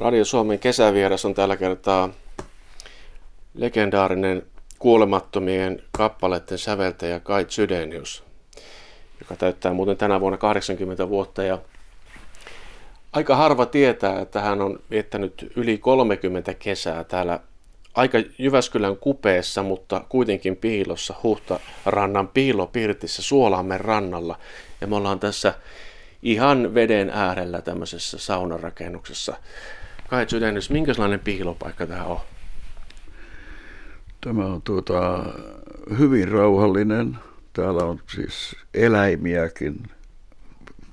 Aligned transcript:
Radio 0.00 0.24
Suomen 0.24 0.58
kesävieras 0.58 1.24
on 1.24 1.34
tällä 1.34 1.56
kertaa 1.56 2.10
legendaarinen 3.54 4.42
kuolemattomien 4.78 5.82
kappaleiden 5.92 6.58
säveltäjä 6.58 7.20
Kai 7.20 7.46
Sydenius, 7.48 8.24
joka 9.20 9.36
täyttää 9.36 9.72
muuten 9.72 9.96
tänä 9.96 10.20
vuonna 10.20 10.38
80 10.38 11.08
vuotta. 11.08 11.42
Ja 11.42 11.58
aika 13.12 13.36
harva 13.36 13.66
tietää, 13.66 14.20
että 14.20 14.40
hän 14.40 14.62
on 14.62 14.80
viettänyt 14.90 15.52
yli 15.56 15.78
30 15.78 16.54
kesää 16.54 17.04
täällä 17.04 17.40
aika 17.94 18.18
Jyväskylän 18.38 18.96
kupeessa, 18.96 19.62
mutta 19.62 20.04
kuitenkin 20.08 20.56
piilossa 20.56 21.14
Huhtarannan 21.22 22.28
piilopirtissä 22.28 23.22
Suolaamen 23.22 23.80
rannalla. 23.80 24.38
Ja 24.80 24.86
me 24.86 24.96
ollaan 24.96 25.20
tässä 25.20 25.54
ihan 26.22 26.74
veden 26.74 27.10
äärellä 27.10 27.60
tämmöisessä 27.62 28.18
saunarakennuksessa. 28.18 29.36
Kai 30.08 30.26
Sydänys, 30.28 30.70
minkälainen 30.70 31.20
piilopaikka 31.20 31.86
tämä 31.86 32.04
on? 32.04 32.20
Tämä 34.20 34.46
on 34.46 34.62
tuota, 34.62 35.24
hyvin 35.98 36.28
rauhallinen. 36.28 37.18
Täällä 37.52 37.84
on 37.84 38.00
siis 38.14 38.56
eläimiäkin 38.74 39.82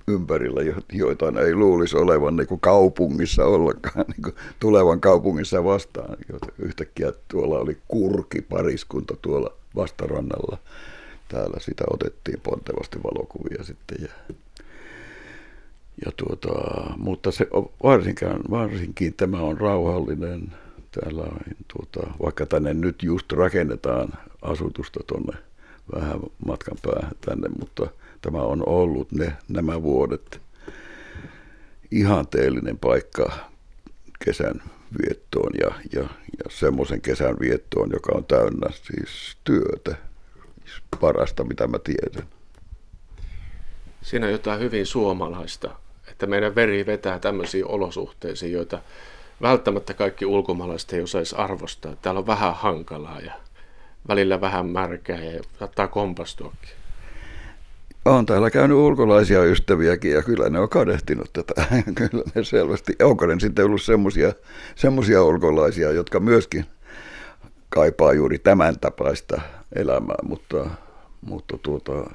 ympärillä, 0.07 0.61
joita 0.91 1.41
ei 1.45 1.55
luulisi 1.55 1.97
olevan 1.97 2.35
niin 2.35 2.47
kuin 2.47 2.59
kaupungissa 2.59 3.45
ollenkaan, 3.45 4.05
niin 4.11 4.21
kuin 4.23 4.35
tulevan 4.59 5.01
kaupungissa 5.01 5.63
vastaan. 5.63 6.17
Yhtäkkiä 6.59 7.13
tuolla 7.27 7.59
oli 7.59 7.77
kurki 7.87 8.41
pariskunta 8.41 9.15
tuolla 9.21 9.53
vastarannalla. 9.75 10.57
Täällä 11.27 11.59
sitä 11.59 11.83
otettiin 11.89 12.41
pontevasti 12.43 12.99
valokuvia 13.03 13.63
sitten. 13.63 13.97
Ja 14.01 14.35
ja 16.05 16.11
tuota, 16.17 16.49
mutta 16.97 17.31
se, 17.31 17.47
varsinkin, 17.83 18.27
varsinkin 18.49 19.13
tämä 19.13 19.39
on 19.39 19.57
rauhallinen. 19.57 20.51
Täällä 20.91 21.21
on, 21.21 21.37
tuota, 21.67 22.11
vaikka 22.23 22.45
tänne 22.45 22.73
nyt 22.73 23.03
just 23.03 23.31
rakennetaan 23.31 24.09
asutusta 24.41 24.99
tuonne 25.07 25.37
vähän 25.95 26.19
matkan 26.45 26.77
päähän 26.81 27.15
tänne, 27.25 27.49
mutta 27.59 27.87
tämä 28.21 28.41
on 28.41 28.63
ollut 28.69 29.11
ne, 29.11 29.33
nämä 29.47 29.81
vuodet 29.81 30.41
ihanteellinen 31.91 32.77
paikka 32.79 33.31
kesän 34.25 34.61
viettoon 35.01 35.51
ja, 35.61 35.71
ja, 35.93 36.01
ja 36.37 36.49
semmoisen 36.49 37.01
kesän 37.01 37.35
viettoon, 37.39 37.89
joka 37.93 38.11
on 38.15 38.25
täynnä 38.25 38.67
siis 38.71 39.37
työtä, 39.43 39.95
parasta 40.99 41.43
mitä 41.43 41.67
mä 41.67 41.79
tiedän. 41.79 42.27
Siinä 44.01 44.25
on 44.25 44.31
jotain 44.31 44.59
hyvin 44.59 44.85
suomalaista 44.85 45.84
että 46.15 46.27
meidän 46.27 46.55
veri 46.55 46.85
vetää 46.85 47.19
tämmöisiin 47.19 47.67
olosuhteisiin, 47.67 48.51
joita 48.51 48.79
välttämättä 49.41 49.93
kaikki 49.93 50.25
ulkomaalaiset 50.25 50.93
ei 50.93 51.01
osaisi 51.01 51.35
arvostaa. 51.35 51.95
Täällä 52.01 52.19
on 52.19 52.27
vähän 52.27 52.55
hankalaa 52.55 53.19
ja 53.19 53.33
välillä 54.07 54.41
vähän 54.41 54.65
märkää 54.65 55.23
ja 55.23 55.43
saattaa 55.59 55.87
kompastuakin. 55.87 56.69
On 58.05 58.25
täällä 58.25 58.51
käynyt 58.51 58.77
ulkolaisia 58.77 59.43
ystäviäkin 59.43 60.11
ja 60.11 60.23
kyllä 60.23 60.49
ne 60.49 60.59
on 60.59 60.69
kadehtinut 60.69 61.33
tätä. 61.33 61.53
kyllä 62.09 62.23
ne 62.35 62.43
selvästi. 62.43 62.93
Onko 63.03 63.25
ne 63.25 63.39
sitten 63.39 63.65
ollut 63.65 63.81
semmoisia, 64.75 65.23
ulkolaisia, 65.23 65.91
jotka 65.91 66.19
myöskin 66.19 66.65
kaipaa 67.69 68.13
juuri 68.13 68.39
tämän 68.39 68.79
tapaista 68.79 69.41
elämää, 69.75 70.17
mutta, 70.23 70.69
mutta 71.21 71.57
tuota, 71.57 72.11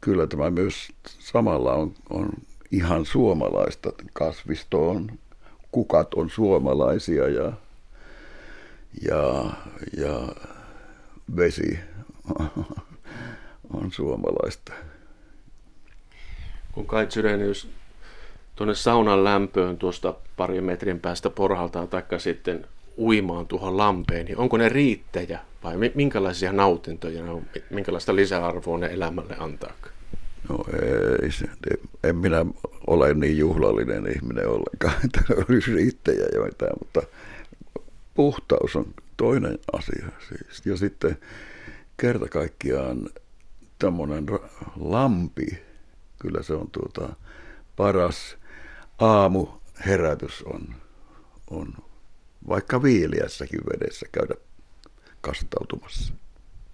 kyllä 0.00 0.26
tämä 0.26 0.50
myös 0.50 0.88
samalla 1.18 1.72
on, 1.72 1.92
on 2.10 2.30
ihan 2.70 3.06
suomalaista. 3.06 3.92
Kasvisto 4.12 4.90
on, 4.90 5.10
kukat 5.72 6.14
on 6.14 6.30
suomalaisia 6.30 7.28
ja, 7.28 7.52
ja, 9.08 9.44
ja 9.96 10.28
vesi 11.36 11.78
on 13.74 13.92
suomalaista. 13.92 14.72
Kun 16.72 16.86
Kai 16.86 17.06
Syrenius 17.08 17.68
tuonne 18.56 18.74
saunan 18.74 19.24
lämpöön 19.24 19.76
tuosta 19.76 20.14
pari 20.36 20.60
metrin 20.60 21.00
päästä 21.00 21.30
porhaltaan 21.30 21.88
taikka 21.88 22.18
sitten 22.18 22.66
uimaan 22.98 23.46
tuohon 23.46 23.76
lampeen, 23.76 24.26
niin 24.26 24.38
onko 24.38 24.56
ne 24.56 24.68
riittäjä 24.68 25.40
vai 25.64 25.76
minkälaisia 25.94 26.52
nautintoja 26.52 27.24
ne 27.24 27.30
on, 27.30 27.42
minkälaista 27.70 28.16
lisäarvoa 28.16 28.78
ne 28.78 28.86
elämälle 28.86 29.36
antaa? 29.38 29.72
No 30.48 30.64
ei, 31.22 31.32
se, 31.32 31.46
en 32.04 32.16
minä 32.16 32.46
ole 32.86 33.14
niin 33.14 33.38
juhlallinen 33.38 34.06
ihminen 34.16 34.48
ollenkaan, 34.48 34.94
että 35.04 35.20
olisi 35.48 35.74
riittäjä 35.74 36.26
joitain, 36.34 36.72
mutta 36.78 37.02
puhtaus 38.14 38.76
on 38.76 38.86
toinen 39.16 39.58
asia. 39.72 40.06
Siis. 40.28 40.66
Ja 40.66 40.76
sitten 40.76 41.18
kerta 41.96 42.28
kaikkiaan 42.28 43.10
tämmöinen 43.78 44.26
lampi, 44.76 45.62
kyllä 46.18 46.42
se 46.42 46.54
on 46.54 46.70
tuota, 46.70 47.14
paras 47.76 48.36
aamuherätys 48.98 50.42
on, 50.42 50.74
on 51.50 51.74
vaikka 52.48 52.82
viiliässäkin 52.82 53.60
vedessä 53.72 54.06
käydä 54.12 54.34
kastautumassa. 55.20 56.14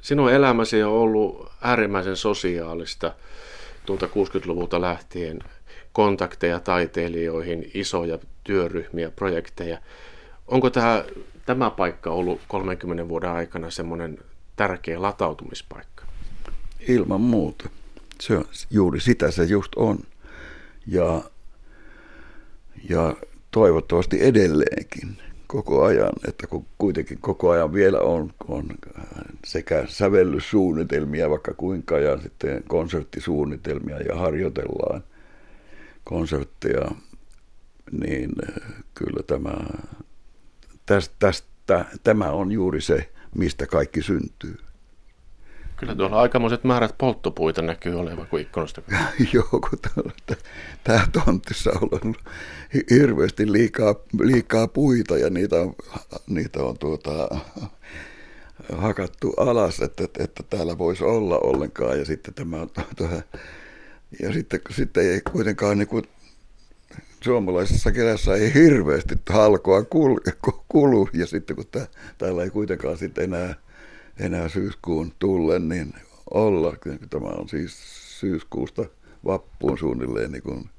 Sinun 0.03 0.33
elämäsi 0.33 0.83
on 0.83 0.93
ollut 0.93 1.53
äärimmäisen 1.61 2.17
sosiaalista 2.17 3.15
tuolta 3.87 4.07
60-luvulta 4.07 4.81
lähtien 4.81 5.39
kontakteja 5.93 6.61
taiteilijoihin, 6.61 7.71
isoja 7.75 8.19
työryhmiä, 8.45 9.11
projekteja. 9.11 9.79
Onko 10.47 10.71
tämä, 10.71 11.05
tämä 11.47 11.71
paikka 11.71 12.11
ollut 12.11 12.41
30 12.49 13.09
vuoden 13.09 13.31
aikana 13.31 13.71
semmoinen 13.71 14.19
tärkeä 14.57 15.03
latautumispaikka? 15.03 16.05
Ilman 16.89 17.21
muuta. 17.21 17.69
Se 18.21 18.37
on, 18.37 18.45
juuri 18.71 19.01
sitä 19.01 19.31
se 19.31 19.45
just 19.45 19.73
on. 19.77 19.99
Ja, 20.87 21.23
ja 22.89 23.17
toivottavasti 23.51 24.25
edelleenkin 24.25 25.17
koko 25.47 25.85
ajan, 25.85 26.13
että 26.29 26.47
kun 26.47 26.67
kuitenkin 26.79 27.19
koko 27.21 27.51
ajan 27.51 27.73
vielä 27.73 27.99
on, 28.01 28.33
on 28.49 28.67
sekä 29.45 29.85
sävellyssuunnitelmia 29.89 31.31
vaikka 31.31 31.55
kuinka 31.55 31.99
ja 31.99 32.21
sitten 32.21 32.63
konserttisuunnitelmia 32.69 34.01
ja 34.01 34.17
harjoitellaan 34.17 35.05
konsertteja, 36.05 36.91
niin 37.93 38.31
kyllä 38.95 39.23
tämä, 39.27 39.57
tästä, 40.87 41.15
tästä, 41.19 41.85
tämä 42.05 42.31
on 42.31 42.53
juuri 42.53 42.81
se, 42.81 43.11
mistä 43.35 43.67
kaikki 43.67 44.03
syntyy. 44.03 44.57
Kyllä 45.77 45.95
tuolla 45.95 46.21
aikamoiset 46.21 46.65
määrät 46.65 46.95
polttopuita 46.99 47.63
näkyy 47.63 48.01
olevan 48.01 48.27
kuin 48.27 48.43
ikkunasta. 48.43 48.83
Joo, 49.33 49.49
kun 49.51 49.79
tämä 50.85 51.07
tontissa 51.25 51.71
on 51.71 51.89
ollut 51.93 52.17
hirveästi 52.91 53.53
liikaa, 53.53 53.95
liikaa 54.21 54.69
puita 54.69 55.19
ja 55.19 55.31
niitä 55.31 55.57
on, 55.57 55.75
niitä 56.27 56.63
on 56.63 56.79
tuota, 56.79 57.29
hakattu 58.73 59.35
alas, 59.37 59.81
että, 59.81 60.05
että 60.19 60.43
täällä 60.51 60.79
voisi 60.79 61.05
olla 61.05 61.39
ollenkaan. 61.39 61.99
Ja 61.99 62.05
sitten 62.05 62.35
tämä 62.35 62.67
tuota, 62.97 63.23
ja 64.23 64.33
sitten, 64.33 64.61
sitten 64.71 65.13
ei 65.13 65.21
kuitenkaan 65.33 65.79
niin 65.79 65.89
kuin, 65.89 66.05
suomalaisessa 67.21 67.93
kerässä 67.93 68.35
ei 68.35 68.55
hirveästi 68.55 69.15
halkoa 69.31 69.85
kulu, 70.69 71.09
ja 71.13 71.27
sitten 71.27 71.57
kun 71.57 71.65
täällä 72.19 72.43
ei 72.43 72.51
kuitenkaan 72.51 72.99
sitten 72.99 73.25
enää 73.25 73.55
enää 74.21 74.49
syyskuun 74.49 75.13
tullen 75.19 75.69
niin 75.69 75.95
olla. 76.31 76.77
Tämä 77.11 77.29
on 77.29 77.49
siis 77.49 77.77
syyskuusta 78.21 78.85
vappuun 79.25 79.79
suunnilleen 79.79 80.33
niin 80.33 80.43
kuin 80.43 80.71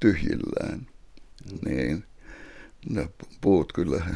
tyhjillään. 0.00 0.86
Mm. 1.52 1.58
Niin 1.64 2.04
ne 2.90 3.08
puut 3.40 3.72
kyllä 3.72 4.04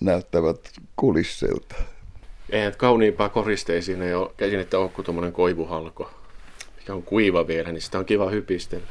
näyttävät 0.00 0.72
kulisseilta. 0.96 1.74
Eihän 2.50 2.76
kauniimpaa 2.76 3.28
koristeisiin 3.28 4.02
ei 4.02 4.14
ole, 4.14 4.30
käsin, 4.36 4.60
että 4.60 4.78
ole 4.78 4.88
kuin 4.88 5.04
tuommoinen 5.04 5.32
koivuhalko, 5.32 6.10
mikä 6.76 6.94
on 6.94 7.02
kuiva 7.02 7.46
vielä, 7.46 7.72
niin 7.72 7.82
sitä 7.82 7.98
on 7.98 8.04
kiva 8.04 8.30
hypistellä. 8.30 8.86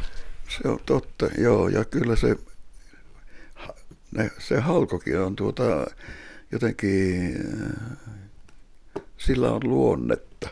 Se 0.50 0.68
on 0.68 0.80
totta, 0.86 1.30
joo, 1.38 1.68
ja 1.68 1.86
kyllä 1.86 2.16
se, 2.16 2.36
ne, 4.12 4.32
se 4.40 4.60
halkokin 4.60 5.20
on 5.20 5.36
tuota, 5.36 5.64
jotenkin 6.52 7.38
sillä 9.18 9.52
on 9.52 9.62
luonnetta. 9.64 10.50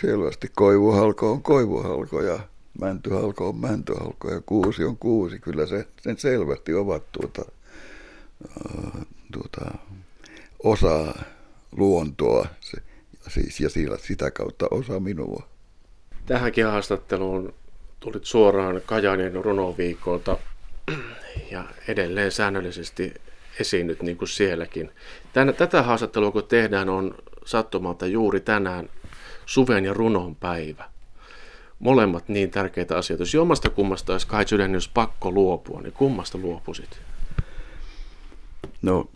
Selvästi 0.00 0.50
koivuhalko 0.54 1.32
on 1.32 1.42
koivuhalko 1.42 2.22
ja 2.22 2.38
mäntyhalko 2.80 3.48
on 3.48 3.56
mäntyhalko 3.56 4.30
ja 4.30 4.40
kuusi 4.40 4.84
on 4.84 4.96
kuusi. 4.96 5.38
Kyllä 5.38 5.66
se, 5.66 5.86
sen 6.02 6.18
selvästi 6.18 6.74
ovat 6.74 7.02
tuota, 7.12 7.44
tuota, 9.32 9.78
osa 10.64 11.14
luontoa 11.72 12.46
se, 12.60 12.82
siis, 13.28 13.60
ja 13.60 13.70
sillä, 13.70 13.98
sitä 13.98 14.30
kautta 14.30 14.66
osa 14.70 15.00
minua. 15.00 15.48
Tähänkin 16.26 16.66
haastatteluun 16.66 17.54
tulit 18.00 18.24
suoraan 18.24 18.80
Kajanin 18.86 19.44
runoviikolta 19.44 20.38
ja 21.50 21.64
edelleen 21.88 22.32
säännöllisesti 22.32 23.14
esiinnyt 23.60 24.02
niin 24.02 24.16
kuin 24.16 24.28
sielläkin. 24.28 24.90
Tän, 25.32 25.54
tätä 25.54 25.82
haastattelua 25.82 26.30
kun 26.30 26.44
tehdään 26.44 26.88
on 26.88 27.14
sattumalta 27.44 28.06
juuri 28.06 28.40
tänään 28.40 28.88
suven 29.46 29.84
ja 29.84 29.94
runon 29.94 30.36
päivä. 30.36 30.84
Molemmat 31.78 32.28
niin 32.28 32.50
tärkeitä 32.50 32.96
asioita. 32.96 33.22
Jos 33.22 33.34
jommasta 33.34 33.70
kummasta 33.70 34.12
olisi 34.12 34.26
kai 34.26 34.44
jos 34.72 34.88
pakko 34.88 35.30
luopua, 35.30 35.80
niin 35.80 35.92
kummasta 35.92 36.38
luopuisit? 36.38 37.00
No 38.82 39.08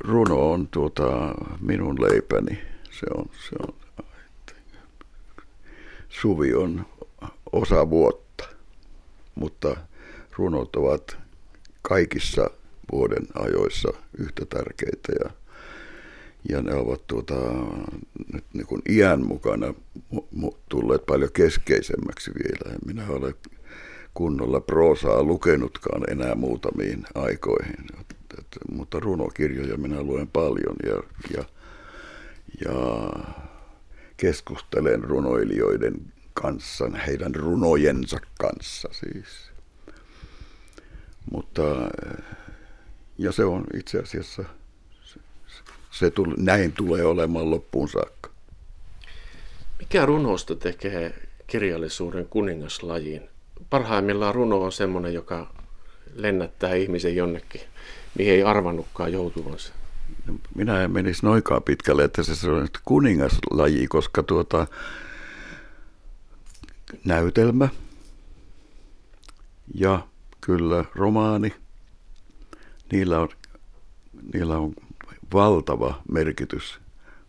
runo 0.00 0.50
on 0.50 0.68
tuota, 0.68 1.34
minun 1.60 2.02
leipäni. 2.02 2.58
Se 2.90 3.06
on, 3.14 3.30
se 3.48 3.56
on, 3.68 3.74
suvi 6.08 6.54
on 6.54 6.86
osa 7.52 7.90
vuotta, 7.90 8.48
mutta 9.34 9.76
runot 10.36 10.76
ovat 10.76 11.16
kaikissa 11.82 12.50
vuoden 12.92 13.26
ajoissa 13.34 13.88
yhtä 14.18 14.46
tärkeitä 14.46 15.12
ja, 15.24 15.30
ja 16.48 16.62
ne 16.62 16.74
ovat 16.74 17.06
tuota, 17.06 17.34
nyt 18.32 18.44
niin 18.52 18.66
kuin 18.66 18.82
iän 18.88 19.26
mukana 19.26 19.74
tulleet 20.68 21.06
paljon 21.06 21.30
keskeisemmäksi 21.32 22.30
vielä. 22.34 22.74
En 22.74 22.80
minä 22.86 23.06
ole 23.08 23.34
kunnolla 24.14 24.60
proosaa 24.60 25.22
lukenutkaan 25.22 26.02
enää 26.10 26.34
muutamiin 26.34 27.06
aikoihin, 27.14 27.86
et, 28.00 28.16
mutta 28.72 29.00
runokirjoja 29.00 29.76
minä 29.76 30.02
luen 30.02 30.28
paljon 30.28 30.76
ja, 30.86 31.02
ja, 31.36 31.44
ja 32.64 33.10
keskustelen 34.16 35.04
runoilijoiden 35.04 35.94
kanssa, 36.34 36.90
heidän 37.06 37.34
runojensa 37.34 38.18
kanssa 38.38 38.88
siis. 38.92 39.52
Mutta 41.32 41.62
ja 43.22 43.32
se 43.32 43.44
on 43.44 43.64
itse 43.74 43.98
asiassa, 43.98 44.44
se, 45.04 45.20
se 45.90 46.10
tuli, 46.10 46.34
näin 46.38 46.72
tulee 46.72 47.04
olemaan 47.04 47.50
loppuun 47.50 47.88
saakka. 47.88 48.30
Mikä 49.78 50.06
runosta 50.06 50.54
tekee 50.56 51.28
kirjallisuuden 51.46 52.26
kuningaslajin? 52.26 53.22
Parhaimmillaan 53.70 54.34
runo 54.34 54.60
on 54.60 54.72
semmoinen, 54.72 55.14
joka 55.14 55.54
lennättää 56.14 56.74
ihmisen 56.74 57.16
jonnekin, 57.16 57.60
mihin 58.18 58.32
ei 58.32 58.42
arvannutkaan 58.42 59.12
joutuvansa. 59.12 59.72
No, 60.26 60.34
minä 60.54 60.82
en 60.82 60.90
menisi 60.90 61.26
noikaan 61.26 61.62
pitkälle, 61.62 62.04
että 62.04 62.22
se 62.22 62.50
on 62.50 62.68
kuningaslaji, 62.84 63.88
koska 63.88 64.22
tuota, 64.22 64.66
näytelmä 67.04 67.68
ja 69.74 70.06
kyllä 70.40 70.84
romaani, 70.94 71.54
niillä 72.92 73.20
on, 73.20 73.28
niillä 74.34 74.58
on 74.58 74.74
valtava 75.32 76.02
merkitys 76.12 76.80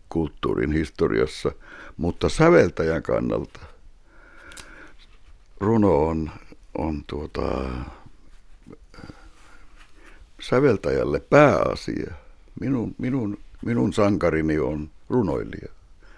kulttuurin 0.08 0.72
historiassa, 0.72 1.52
mutta 1.96 2.28
säveltäjän 2.28 3.02
kannalta 3.02 3.60
runo 5.60 6.06
on, 6.06 6.30
on 6.78 7.04
tuota, 7.06 7.70
säveltäjälle 10.40 11.20
pääasia. 11.20 12.14
Minun, 12.60 12.94
minun, 12.98 13.38
minun 13.64 13.92
sankarini 13.92 14.58
on 14.58 14.90
runoilija. 15.08 15.68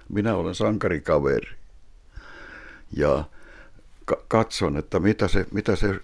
Minä 0.09 0.37
olen 0.37 0.55
sankarikaveri. 0.55 1.57
Ja 2.93 3.25
katson, 4.29 4.77
että 4.77 5.01
mitä 5.01 5.29
se, 5.29 5.47
mitä 5.53 5.77
se 5.77 6.01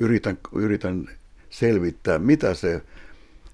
yritän, 0.00 0.38
yritän 0.52 1.08
selvittää, 1.50 2.18
mitä 2.18 2.54
se 2.54 2.82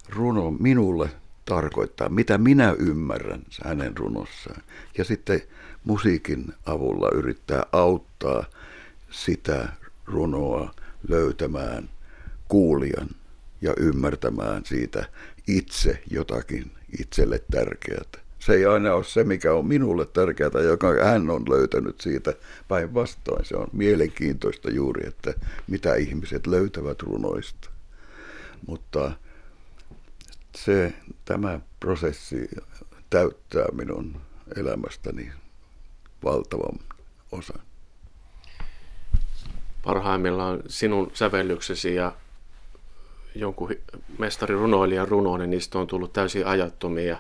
runo 0.09 0.51
minulle 0.51 1.11
tarkoittaa, 1.45 2.09
mitä 2.09 2.39
minä 2.39 2.75
ymmärrän 2.79 3.43
hänen 3.65 3.97
runossaan. 3.97 4.63
Ja 4.99 5.05
sitten 5.05 5.43
musiikin 5.85 6.53
avulla 6.67 7.11
yrittää 7.15 7.63
auttaa 7.73 8.45
sitä 9.11 9.69
runoa 10.07 10.75
löytämään 11.09 11.91
kuulijan 12.49 13.09
ja 13.61 13.75
ymmärtämään 13.77 14.65
siitä 14.65 15.09
itse 15.49 16.03
jotakin 16.11 16.71
itselle 16.99 17.43
tärkeää 17.51 18.25
se 18.47 18.53
ei 18.53 18.67
aina 18.67 18.95
ole 18.95 19.05
se, 19.05 19.25
mikä 19.25 19.53
on 19.53 19.67
minulle 19.67 20.07
tärkeää, 20.07 20.63
joka 20.69 21.05
hän 21.05 21.31
on 21.31 21.45
löytänyt 21.49 22.01
siitä 22.01 22.33
päinvastoin. 22.69 23.45
Se 23.45 23.57
on 23.57 23.69
mielenkiintoista 23.73 24.71
juuri, 24.71 25.07
että 25.07 25.35
mitä 25.69 25.95
ihmiset 25.95 26.47
löytävät 26.47 27.03
runoista. 27.03 27.71
Mutta 28.67 29.13
se, 30.57 30.95
tämä 31.25 31.61
prosessi 31.81 32.49
täyttää 33.11 33.67
minun 33.73 34.21
elämästäni 34.57 35.33
valtavan 36.25 36.79
osan. 37.33 37.61
Parhaimmillaan 39.85 40.63
sinun 40.67 41.11
sävellyksesi 41.15 41.95
ja 41.95 42.13
jonkun 43.35 43.71
mestari 44.19 44.55
runoilijan 44.55 45.09
runoinen, 45.09 45.51
niin 45.51 45.57
niistä 45.57 45.79
on 45.79 45.87
tullut 45.87 46.13
täysin 46.13 46.47
ajattomia 46.47 47.19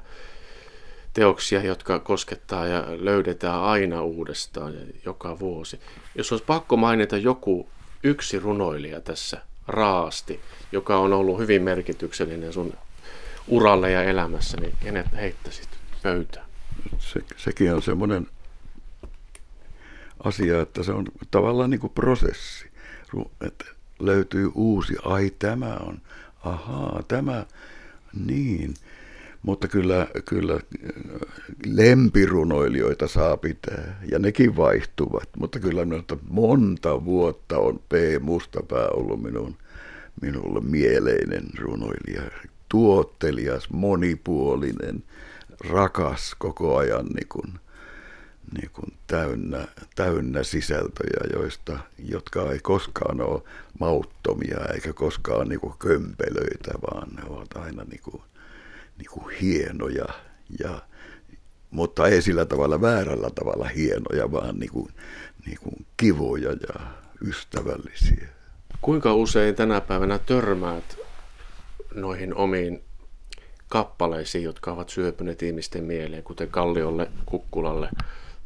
teoksia, 1.14 1.62
jotka 1.62 1.98
koskettaa 1.98 2.66
ja 2.66 2.84
löydetään 2.88 3.62
aina 3.62 4.02
uudestaan 4.02 4.74
joka 5.04 5.38
vuosi. 5.38 5.80
Jos 6.14 6.32
olisi 6.32 6.44
pakko 6.44 6.76
mainita 6.76 7.16
joku 7.16 7.68
yksi 8.02 8.38
runoilija 8.38 9.00
tässä 9.00 9.40
raasti, 9.66 10.40
joka 10.72 10.96
on 10.96 11.12
ollut 11.12 11.38
hyvin 11.38 11.62
merkityksellinen 11.62 12.52
sun 12.52 12.72
uralle 13.48 13.90
ja 13.90 14.02
elämässä, 14.02 14.56
niin 14.60 14.74
kenet 14.82 15.06
heittäisit 15.16 15.68
pöytään? 16.02 16.46
Se, 16.98 17.20
sekin 17.36 17.74
on 17.74 17.82
semmoinen 17.82 18.26
asia, 20.24 20.60
että 20.60 20.82
se 20.82 20.92
on 20.92 21.04
tavallaan 21.30 21.70
niin 21.70 21.80
kuin 21.80 21.92
prosessi, 21.92 22.70
että 23.40 23.64
löytyy 24.00 24.50
uusi, 24.54 24.94
ai 25.04 25.32
tämä 25.38 25.76
on, 25.80 26.00
ahaa, 26.44 27.02
tämä, 27.08 27.46
niin. 28.26 28.74
Mutta 29.44 29.68
kyllä, 29.68 30.06
kyllä 30.24 30.60
lempirunoilijoita 31.66 33.08
saa 33.08 33.36
pitää, 33.36 34.00
ja 34.10 34.18
nekin 34.18 34.56
vaihtuvat. 34.56 35.28
Mutta 35.38 35.60
kyllä 35.60 35.84
minusta 35.84 36.16
monta 36.28 37.04
vuotta 37.04 37.58
on 37.58 37.78
P. 37.88 37.92
Mustapää 38.20 38.88
ollut 38.88 39.22
minun, 39.22 39.56
minulle 40.22 40.60
mieleinen 40.60 41.44
runoilija. 41.58 42.22
Tuottelias, 42.68 43.70
monipuolinen, 43.70 45.04
rakas 45.70 46.34
koko 46.38 46.76
ajan 46.76 47.06
niin 47.06 47.28
kuin, 47.28 47.54
niin 48.58 48.70
kuin 48.72 48.92
täynnä, 49.06 49.68
täynnä 49.94 50.42
sisältöjä, 50.42 51.30
joista, 51.32 51.78
jotka 51.98 52.52
ei 52.52 52.58
koskaan 52.58 53.20
ole 53.20 53.42
mauttomia 53.80 54.58
eikä 54.74 54.92
koskaan 54.92 55.48
niin 55.48 55.60
kuin 55.60 55.74
kömpelöitä, 55.78 56.72
vaan 56.82 57.08
ne 57.14 57.22
ovat 57.28 57.56
aina 57.56 57.84
niin 57.84 58.00
kuin 58.02 58.22
niin 58.98 59.10
kuin 59.10 59.36
hienoja, 59.40 60.04
ja, 60.58 60.82
mutta 61.70 62.06
ei 62.06 62.22
sillä 62.22 62.44
tavalla 62.44 62.80
väärällä 62.80 63.30
tavalla 63.30 63.68
hienoja, 63.68 64.32
vaan 64.32 64.58
niin 64.58 64.70
kuin, 64.72 64.88
niin 65.46 65.58
kuin 65.62 65.86
kivoja 65.96 66.50
ja 66.50 66.80
ystävällisiä. 67.26 68.28
Kuinka 68.80 69.14
usein 69.14 69.54
tänä 69.54 69.80
päivänä 69.80 70.18
törmäät 70.18 70.98
noihin 71.94 72.34
omiin 72.34 72.82
kappaleisiin, 73.68 74.44
jotka 74.44 74.72
ovat 74.72 74.88
syöpyneet 74.88 75.42
ihmisten 75.42 75.84
mieleen, 75.84 76.22
kuten 76.22 76.48
Kalliolle, 76.48 77.10
Kukkulalle 77.26 77.88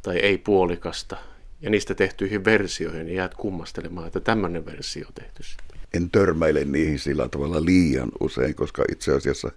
tai 0.03 0.19
Ei 0.19 0.39
puolikasta, 0.39 1.17
ja 1.61 1.71
niistä 1.71 1.95
tehtyihin 1.95 2.45
versioihin, 2.45 3.07
niin 3.07 3.17
jäät 3.17 3.35
kummastelemaan, 3.35 4.07
että 4.07 4.21
tämmöinen 4.21 4.67
versio 4.67 5.07
tehty 5.15 5.43
en 5.95 6.11
törmäile 6.11 6.65
niihin 6.65 6.99
sillä 6.99 7.29
tavalla 7.29 7.65
liian 7.65 8.09
usein, 8.21 8.55
koska 8.55 8.85
itse 8.93 9.13
asiassa 9.13 9.51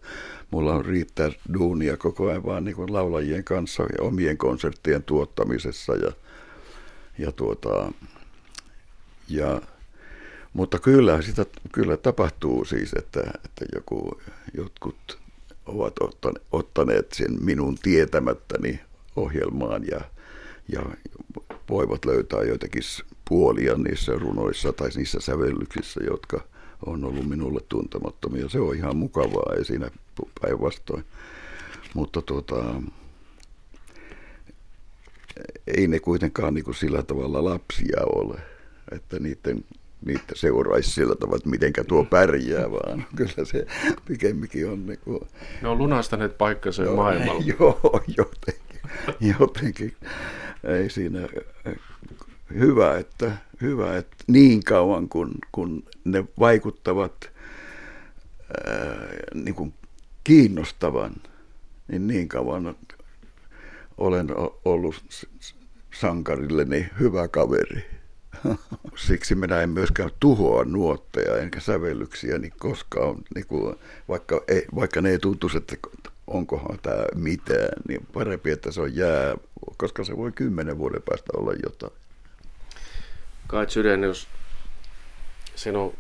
mulla 0.52 0.74
on 0.74 0.86
riittää 0.86 1.32
duunia 1.54 1.98
koko 1.98 2.30
ajan 2.30 2.46
vaan 2.46 2.64
niin 2.64 2.76
laulajien 2.94 3.44
kanssa 3.44 3.84
ja 3.84 4.04
omien 4.04 4.38
konserttien 4.38 5.04
tuottamisessa 5.04 5.96
ja, 5.96 6.12
ja 7.18 7.32
tuota, 7.32 7.92
ja, 9.30 9.62
mutta 10.54 10.80
kyllä 10.80 11.22
sitä 11.22 11.46
kyllä 11.74 11.98
tapahtuu 11.98 12.66
siis, 12.66 12.94
että, 12.94 13.20
että 13.46 13.66
joku, 13.76 14.22
jotkut 14.54 15.20
ovat 15.66 15.94
ottaneet 16.52 17.12
sen 17.14 17.44
minun 17.44 17.78
tietämättäni 17.84 18.80
ohjelmaan 19.16 19.88
ja, 19.88 20.02
ja 20.72 20.82
voivat 21.70 22.06
löytää 22.06 22.42
joitakin 22.42 22.84
puolia 23.32 23.76
niissä 23.78 24.12
runoissa 24.12 24.74
tai 24.74 24.90
niissä 24.96 25.20
sävellyksissä, 25.22 26.00
jotka 26.04 26.42
on 26.86 27.06
ollut 27.06 27.30
minulle 27.30 27.60
tuntemattomia. 27.70 28.50
Se 28.50 28.60
on 28.60 28.76
ihan 28.76 28.98
mukavaa, 28.98 29.56
ei 29.58 29.66
siinä 29.66 29.92
päinvastoin. 30.42 31.06
Mutta 31.94 32.22
tuota, 32.22 32.56
ei 35.68 35.88
ne 35.88 36.00
kuitenkaan 36.00 36.54
niin 36.54 36.64
kuin 36.64 36.76
sillä 36.76 37.04
tavalla 37.04 37.44
lapsia 37.44 38.02
ole. 38.06 38.38
että 38.92 39.20
niiden, 39.20 39.64
niitä 40.06 40.34
seuraisi 40.36 40.92
sillä 40.92 41.16
tavalla, 41.16 41.38
että 41.38 41.50
mitenkä 41.50 41.84
tuo 41.84 42.04
pärjää, 42.04 42.72
vaan 42.72 43.06
kyllä 43.18 43.46
se 43.46 43.66
pikemminkin 44.06 44.70
on 44.70 44.86
niin 44.86 45.00
kuin, 45.04 45.20
Ne 45.62 45.68
on 45.68 45.78
lunastaneet 45.78 46.38
paikkansa 46.38 46.84
no, 46.84 46.96
maailmalla. 46.96 47.44
Joo, 47.60 48.02
jotenkin, 48.18 48.82
jotenkin. 49.40 49.94
Ei 50.64 50.90
siinä 50.90 51.20
hyvä, 52.60 52.98
että, 52.98 53.32
hyvä, 53.62 53.98
että 53.98 54.16
niin 54.28 54.64
kauan 54.64 55.10
kun, 55.10 55.32
kun 55.52 55.84
ne 56.06 56.26
vaikuttavat 56.40 57.32
ää, 58.68 59.08
niin 59.34 59.56
kuin 59.56 59.74
kiinnostavan, 60.24 61.16
niin 61.88 62.08
niin 62.08 62.28
kauan 62.28 62.76
olen 63.98 64.28
ollut 64.66 65.04
sankarilleni 65.94 66.90
hyvä 67.00 67.28
kaveri. 67.28 67.86
Siksi 69.08 69.36
minä 69.36 69.62
en 69.62 69.70
myöskään 69.70 70.10
tuhoa 70.20 70.64
nuotteja 70.64 71.38
enkä 71.38 71.60
sävellyksiä 71.60 72.38
niin 72.38 72.54
koskaan, 72.60 73.16
niin 73.36 73.48
kuin, 73.48 73.76
vaikka, 74.10 74.42
ei, 74.48 74.66
vaikka 74.76 75.02
ne 75.02 75.10
ei 75.10 75.20
tuntuisi, 75.20 75.58
että 75.58 75.76
onkohan 76.28 76.80
tämä 76.82 77.06
mitään, 77.16 77.70
niin 77.88 78.08
parempi, 78.14 78.52
että 78.52 78.72
se 78.72 78.82
on 78.82 78.96
jää, 78.96 79.36
koska 79.78 80.04
se 80.04 80.18
voi 80.18 80.32
kymmenen 80.32 80.78
vuoden 80.78 81.02
päästä 81.10 81.32
olla 81.38 81.54
jotain. 81.64 82.01
Kai 83.52 83.70
Sydenius, 83.70 84.28
sinun 85.56 85.94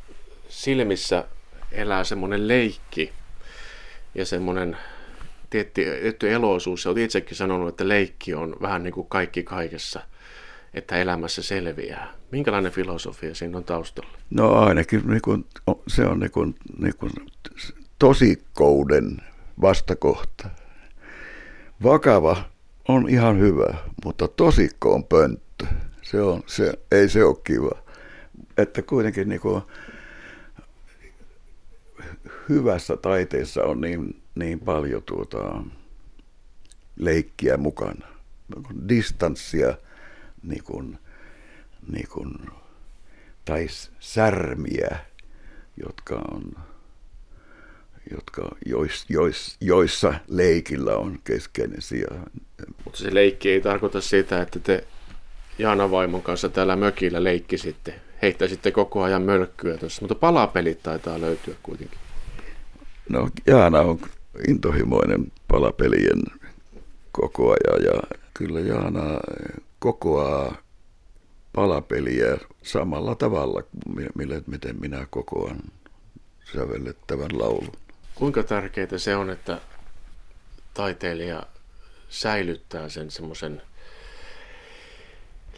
silmissä 0.50 1.25
elää 1.72 2.03
semmoinen 2.03 2.48
leikki 2.48 3.13
ja 4.15 4.25
semmoinen 4.25 4.77
tietty, 5.50 5.86
tietty 6.01 6.34
eloisuus. 6.34 6.88
Olet 6.88 6.98
itsekin 6.98 7.38
sanonut, 7.38 7.70
että 7.70 7.88
leikki 7.88 8.34
on 8.34 8.55
vähän 8.62 8.84
niin 8.84 8.93
kuin 8.93 9.08
kaikki 9.08 9.43
kaikessa, 9.43 10.00
että 10.74 10.96
elämässä 10.96 11.43
selviää. 11.43 12.13
Minkälainen 12.31 12.72
filosofia 12.72 13.36
siinä 13.36 13.58
on 13.58 13.63
taustalla? 13.63 14.17
No 14.29 14.53
ainakin 14.53 15.01
niin 15.08 15.22
kuin, 15.22 15.46
se 15.88 16.05
on 16.05 16.20
niin 16.20 16.31
kuin, 16.31 16.55
niin 16.77 16.98
kuin 16.98 17.12
tosikkouden 18.00 19.17
vastakohta. 19.62 20.50
Vakava 21.84 22.43
on 22.88 23.10
ihan 23.10 23.39
hyvä, 23.39 23.74
mutta 24.05 24.27
tosikko 24.27 24.93
on 24.93 25.03
pönttö. 25.03 25.65
Se 26.11 26.21
on, 26.21 26.43
se, 26.47 26.73
ei 26.91 27.09
se 27.09 27.23
ole 27.23 27.37
kiva. 27.43 27.71
Että 28.57 28.81
kuitenkin 28.81 29.29
niin 29.29 29.41
kuin, 29.41 29.61
hyvässä 32.49 32.97
taiteessa 32.97 33.63
on 33.63 33.81
niin, 33.81 34.21
niin 34.35 34.59
paljon 34.59 35.03
tuota, 35.03 35.63
leikkiä 36.99 37.57
mukana. 37.57 38.07
Distanssia 38.89 39.77
niin 40.43 40.63
kuin, 40.63 40.99
niin 41.91 42.07
kuin, 42.07 42.33
tai 43.45 43.67
särmiä, 43.99 44.99
jotka 45.77 46.21
on 46.31 46.55
jotka, 48.11 48.55
jois, 48.65 49.05
jois, 49.09 49.55
joissa 49.61 50.13
leikillä 50.27 50.95
on 50.95 51.19
keskeinen 51.23 51.81
sija. 51.81 52.07
Mutta 52.85 52.99
se 52.99 53.13
leikki 53.13 53.49
ei 53.49 53.61
tarkoita 53.61 54.01
sitä, 54.01 54.41
että 54.41 54.59
te 54.59 54.87
Jaana 55.60 55.91
vaimon 55.91 56.22
kanssa 56.22 56.50
täällä 56.50 56.75
mökillä 56.75 57.24
leikkisitte, 57.24 57.93
heittäisitte 58.22 58.72
koko 58.72 59.03
ajan 59.03 59.22
mölkkyä 59.22 59.77
tuossa, 59.77 60.01
mutta 60.01 60.15
palapelit 60.15 60.84
taitaa 60.84 61.22
löytyä 61.22 61.55
kuitenkin. 61.63 62.00
No 63.10 63.29
Jaana 63.48 63.79
on 63.79 64.00
intohimoinen 64.48 65.31
palapelien 65.48 66.22
kokoaja 67.12 67.84
ja 67.84 68.17
kyllä 68.34 68.60
Jaana 68.60 69.20
kokoaa 69.79 70.55
palapeliä 71.53 72.38
samalla 72.63 73.15
tavalla 73.15 73.63
kuin 73.84 74.43
miten 74.48 74.75
minä 74.79 75.08
kokoan 75.10 75.60
sävellettävän 76.53 77.39
laulun. 77.39 77.72
Kuinka 78.15 78.43
tärkeää 78.43 78.98
se 78.98 79.15
on, 79.15 79.29
että 79.29 79.62
taiteilija 80.74 81.43
säilyttää 82.10 82.89
sen 82.89 83.12
semmoisen 83.12 83.62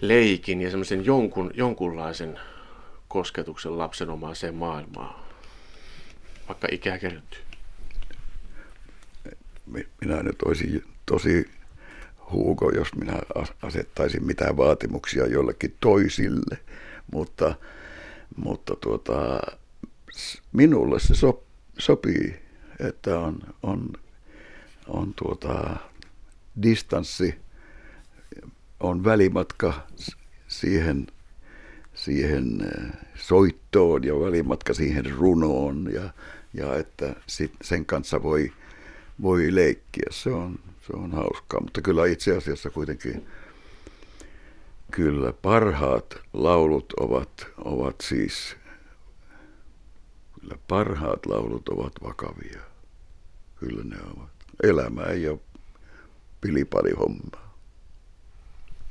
leikin 0.08 0.62
ja 0.62 0.70
semmoisen 0.70 1.06
jonkun, 1.06 1.52
jonkunlaisen 1.54 2.40
kosketuksen 3.08 3.78
lapsenomaiseen 3.78 4.56
maailmaan, 4.56 5.26
vaikka 6.48 6.68
ikää 6.72 6.98
kertyy? 6.98 7.40
Minä 10.02 10.24
nyt 10.24 10.42
olisin 10.42 10.84
tosi 11.06 11.50
huuko, 12.32 12.72
jos 12.72 12.96
minä 12.96 13.20
asettaisin 13.62 14.26
mitään 14.26 14.58
vaatimuksia 14.58 15.28
jollekin 15.28 15.76
toisille, 15.80 16.58
mutta, 17.12 17.56
mutta 18.36 18.76
tuota, 18.76 19.40
minulle 20.54 21.00
se 21.00 21.16
so, 21.16 21.44
sopii, 21.78 22.36
että 22.80 23.20
on, 23.20 23.40
on, 23.64 23.90
on 24.88 25.14
tuota, 25.14 25.78
distanssi, 26.64 27.36
on 28.84 29.04
välimatka 29.04 29.74
siihen, 30.48 31.08
siihen 31.94 32.62
eh, 32.62 32.92
soittoon 33.16 34.04
ja 34.04 34.20
välimatka 34.20 34.74
siihen 34.74 35.12
runoon 35.12 35.90
ja, 35.94 36.10
ja 36.54 36.76
että 36.76 37.16
sit 37.28 37.52
sen 37.62 37.86
kanssa 37.86 38.24
voi, 38.24 38.52
voi 39.22 39.56
leikkiä. 39.56 40.08
Se 40.10 40.30
on, 40.30 40.60
se 40.88 40.94
on 40.94 41.12
hauskaa, 41.12 41.62
mutta 41.62 41.82
kyllä 41.82 42.06
itse 42.06 42.38
asiassa 42.38 42.70
kuitenkin 42.70 43.28
kyllä 44.92 45.34
parhaat 45.34 46.16
laulut 46.34 46.94
ovat, 47.00 47.48
ovat 47.58 47.96
siis 48.02 48.56
Kyllä 50.44 50.58
parhaat 50.68 51.26
laulut 51.26 51.70
ovat 51.70 51.94
vakavia. 52.04 52.62
Kyllä 53.56 53.84
ne 53.84 53.98
ovat. 54.16 54.30
Elämä 54.64 55.02
ei 55.02 55.28
ole 55.28 55.40
pilipalihommaa. 56.42 57.43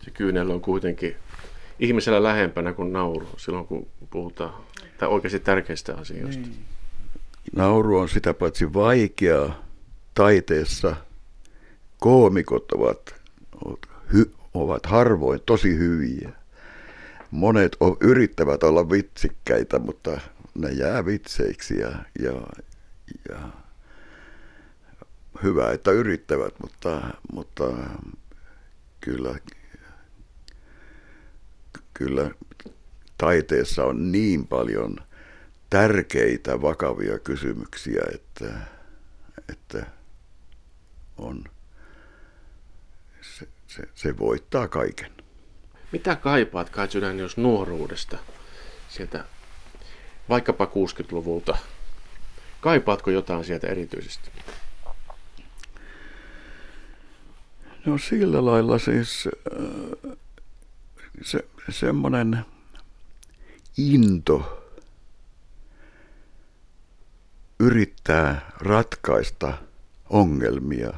Se 0.05 0.11
kyynel 0.11 0.51
on 0.51 0.61
kuitenkin 0.61 1.17
ihmisellä 1.79 2.23
lähempänä 2.23 2.73
kuin 2.73 2.93
nauru 2.93 3.29
silloin, 3.37 3.67
kun 3.67 3.87
puhutaan 4.11 4.55
tai 4.99 5.09
oikeasti 5.09 5.41
tärkeistä 5.41 5.95
asioista. 5.95 6.43
Niin. 6.43 6.65
Nauru 7.57 7.99
on 7.99 8.09
sitä 8.09 8.35
paitsi 8.35 8.73
vaikea 8.73 9.51
taiteessa. 10.15 10.97
Koomikot 11.99 12.73
ovat, 12.73 13.15
ovat 14.55 14.87
harvoin 14.87 15.41
tosi 15.47 15.79
hyviä. 15.79 16.33
Monet 17.31 17.77
yrittävät 18.01 18.63
olla 18.63 18.91
vitsikkäitä, 18.91 19.79
mutta 19.79 20.21
ne 20.55 20.69
jää 20.71 21.07
vitseiksi 21.07 21.79
ja, 21.79 21.93
ja, 22.23 22.33
ja 23.29 23.39
hyvä, 25.43 25.71
että 25.73 25.91
yrittävät, 25.91 26.55
mutta, 26.63 27.01
mutta 27.33 27.65
kyllä, 29.01 29.35
kyllä 31.95 32.31
taiteessa 33.19 33.85
on 33.85 34.13
niin 34.13 34.47
paljon 34.47 34.97
tärkeitä, 35.71 36.63
vakavia 36.63 37.19
kysymyksiä, 37.19 38.03
että, 38.15 38.55
että 39.49 39.87
on, 41.19 41.45
se, 43.21 43.49
se, 43.67 43.83
se 43.95 44.19
voittaa 44.19 44.69
kaiken. 44.69 45.13
Mitä 45.93 46.17
kaipaat 46.17 46.71
Kai 46.71 46.89
jos 47.19 47.37
nuoruudesta 47.37 48.19
sieltä 48.89 49.25
vaikkapa 50.29 50.65
60-luvulta. 50.65 51.57
Kaipaatko 52.61 53.11
jotain 53.11 53.45
sieltä 53.45 53.67
erityisesti? 53.67 54.31
No 57.87 57.99
sillä 57.99 58.45
lailla 58.45 58.79
siis 58.79 59.29
äh, 59.29 60.17
se, 61.23 61.45
semmoinen 61.71 62.45
into 63.76 64.59
yrittää 67.61 68.52
ratkaista 68.61 69.59
ongelmia, 70.11 70.93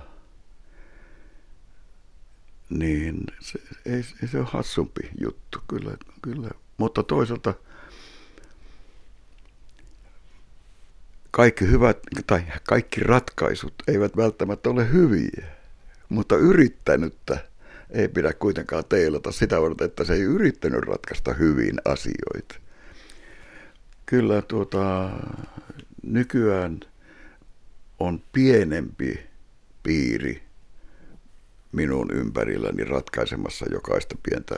niin 2.71 3.21
se, 3.40 3.59
ei, 3.87 4.04
ei 4.23 4.28
se 4.28 4.38
ole 4.38 4.47
hassumpi 4.50 5.11
juttu 5.21 5.59
kyllä, 5.69 5.97
kyllä. 6.23 6.50
Mutta 6.76 7.02
toisaalta– 7.02 7.54
kaikki 11.35 11.71
hyvät 11.71 11.99
tai 12.26 12.45
kaikki 12.62 13.00
ratkaisut 13.00 13.75
eivät 13.88 14.16
välttämättä 14.16 14.71
ole 14.71 14.93
hyviä, 14.93 15.47
mutta 16.09 16.37
yrittänyttä 16.37 17.49
ei 17.95 18.09
pidä 18.09 18.33
kuitenkaan 18.33 18.85
teilata 18.89 19.33
sitä 19.33 19.61
varten, 19.61 19.85
että 19.85 20.05
se 20.05 20.15
ei 20.15 20.21
yrittänyt 20.21 20.81
ratkaista 20.81 21.33
hyvin 21.33 21.81
asioita. 21.85 22.55
Kyllä 24.07 24.43
tuota, 24.43 25.11
nykyään 26.03 26.81
on 27.99 28.23
pienempi 28.33 29.21
piiri 29.83 30.43
minun 31.73 32.11
ympärilläni 32.11 32.85
ratkaisemassa 32.85 33.67
jokaista 33.73 34.17
pientä 34.23 34.57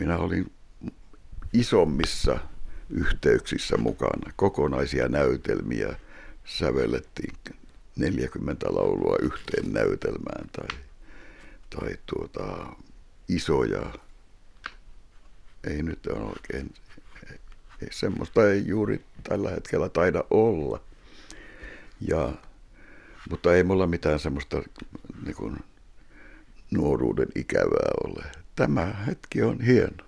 minä 0.00 0.18
olin 0.18 0.52
isommissa 1.52 2.38
yhteyksissä 2.90 3.76
mukana. 3.76 4.32
Kokonaisia 4.36 5.08
näytelmiä 5.08 5.96
sävellettiin 6.44 7.34
40 7.96 8.66
laulua 8.70 9.16
yhteen 9.22 9.72
näytelmään 9.72 10.48
tai, 10.52 10.78
tai 11.70 11.96
tuota, 12.06 12.66
isoja. 13.28 13.92
Ei 15.64 15.82
nyt 15.82 16.06
ole 16.06 16.24
oikein, 16.24 16.74
ei, 17.32 17.88
semmoista 17.90 18.50
ei 18.50 18.66
juuri 18.66 19.04
tällä 19.22 19.50
hetkellä 19.50 19.88
taida 19.88 20.24
olla. 20.30 20.80
Ja, 22.08 22.32
mutta 23.30 23.54
ei 23.54 23.64
mulla 23.64 23.86
mitään 23.86 24.18
semmoista 24.18 24.62
niin 25.24 25.36
kuin, 25.36 25.56
nuoruuden 26.70 27.28
ikävää 27.34 27.90
ole. 28.04 28.24
Tämä 28.56 28.94
hetki 29.06 29.42
on 29.42 29.60
hieno. 29.60 30.04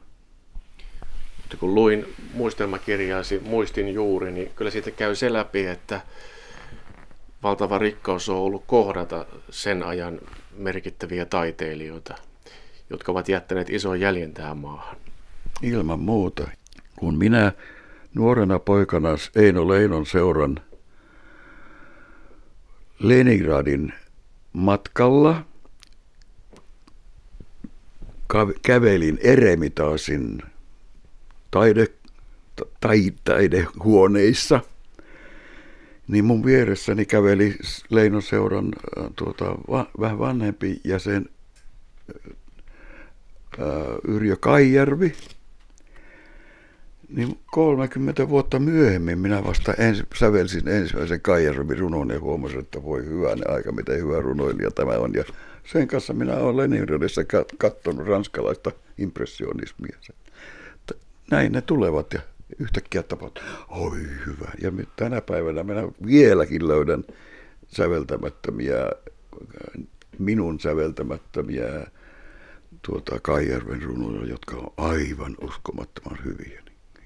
Mutta 1.37 1.57
kun 1.57 1.75
luin 1.75 2.15
muistelmakirjaasi, 2.35 3.39
muistin 3.39 3.95
juuri, 3.95 4.33
niin 4.33 4.51
kyllä 4.57 4.71
siitä 4.71 4.91
käy 4.91 5.15
se 5.15 5.33
läpi, 5.33 5.67
että 5.67 6.01
valtava 7.43 7.79
rikkaus 7.79 8.29
on 8.29 8.37
ollut 8.37 8.65
kohdata 8.67 9.27
sen 9.51 9.83
ajan 9.83 10.21
merkittäviä 10.57 11.25
taiteilijoita, 11.25 12.15
jotka 12.91 13.13
ovat 13.13 13.29
jättäneet 13.29 13.71
ison 13.71 14.01
jäljen 14.01 14.35
tähän 14.35 14.57
maahan. 14.57 14.97
Ilman 15.63 16.01
muuta. 16.01 16.49
Kun 16.97 17.19
minä 17.19 17.53
nuorena 18.15 18.59
poikana 18.59 19.09
Eino 19.37 19.69
Leinon 19.69 20.07
seuran 20.07 20.61
Leningradin 22.99 23.93
matkalla 24.53 25.43
kävelin 28.63 29.19
Eremitaasin 29.23 30.43
taide, 31.51 31.87
tai, 32.81 33.13
taidehuoneissa, 33.25 34.61
niin 36.09 36.25
mun 36.25 36.45
vieressäni 36.45 37.05
käveli 37.05 37.55
Leinon 37.91 38.23
seuran 38.23 38.69
äh, 38.99 39.07
tuota, 39.17 39.45
va, 39.71 39.91
vähän 40.01 40.19
vanhempi 40.19 40.81
jäsen 40.85 41.29
ää, 43.59 43.67
äh, 43.67 44.15
Yrjö 44.15 44.37
Kaijärvi. 44.37 45.13
Niin 47.09 47.39
30 47.47 48.29
vuotta 48.29 48.59
myöhemmin 48.59 49.19
minä 49.19 49.45
vasta 49.45 49.75
ens, 49.75 50.03
sävelsin 50.19 50.69
ensimmäisen 50.69 51.21
Kaijärvi 51.21 51.75
runon 51.75 52.11
ja 52.11 52.21
huomasin, 52.21 52.59
että 52.59 52.83
voi 52.83 53.05
hyvänä 53.05 53.43
aika, 53.49 53.73
miten 53.73 53.99
hyvä 53.99 54.21
runoilija 54.21 54.71
tämä 54.71 54.93
on. 54.93 55.15
Ja 55.15 55.25
sen 55.73 55.89
kanssa 55.89 56.13
minä 56.13 56.37
olen 56.37 56.57
Leningradissa 56.57 57.23
katsonut 57.59 58.07
ranskalaista 58.07 58.71
impressionismia 58.99 59.97
näin 61.33 61.53
ne 61.53 61.61
tulevat 61.61 62.13
ja 62.13 62.21
yhtäkkiä 62.59 63.03
tapahtuu, 63.03 63.43
oi 63.69 63.99
hyvä. 64.27 64.51
Ja 64.63 64.73
tänä 64.97 65.21
päivänä 65.21 65.63
minä 65.63 65.83
vieläkin 66.07 66.69
löydän 66.69 67.05
säveltämättömiä, 67.69 68.91
minun 70.19 70.61
säveltämättömiä 70.61 71.87
tuota 72.87 73.21
Kaijärven 73.21 73.83
runoja, 73.83 74.27
jotka 74.27 74.57
on 74.57 74.73
aivan 74.77 75.37
uskomattoman 75.41 76.19
hyviä. 76.25 76.63